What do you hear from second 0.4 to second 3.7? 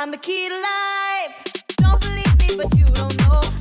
to life. Don't believe me, but you don't know.